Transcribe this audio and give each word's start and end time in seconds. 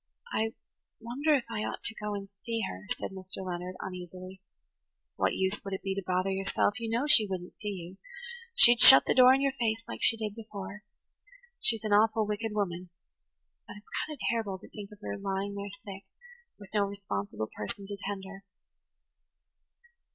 "I 0.33 0.55
wonder 0.99 1.35
if 1.35 1.43
I 1.47 1.63
ought 1.63 1.83
to 1.83 1.93
go 1.93 2.15
and 2.15 2.27
see 2.43 2.61
her," 2.67 2.87
said 2.99 3.11
Mr. 3.11 3.45
Leonard 3.45 3.75
uneasily. 3.81 4.41
"What 5.15 5.35
use 5.35 5.63
would 5.63 5.75
it 5.75 5.83
be 5.83 5.93
to 5.93 6.01
bother 6.03 6.31
yourself? 6.31 6.79
You 6.79 6.89
know 6.89 7.05
she 7.05 7.27
wouldn't 7.27 7.55
see 7.61 7.67
you–she'd 7.67 8.79
shut 8.81 9.05
the 9.05 9.13
door 9.13 9.35
in 9.35 9.41
your 9.41 9.51
face 9.59 9.83
like 9.87 10.01
she 10.01 10.17
did 10.17 10.33
before. 10.33 10.81
She's 11.59 11.83
an 11.83 11.93
awful 11.93 12.25
wicked 12.25 12.51
woman–but 12.55 13.75
it's 13.77 13.89
kind 14.07 14.15
of 14.15 14.19
terrible 14.27 14.57
to 14.57 14.69
think 14.69 14.89
of 14.91 14.97
her 15.03 15.19
lying 15.19 15.53
there 15.53 15.69
sick, 15.69 16.05
with 16.57 16.73
no 16.73 16.85
responsible 16.85 17.51
person 17.55 17.85
to 17.85 17.95
tend 17.95 18.23
her." 18.25 18.43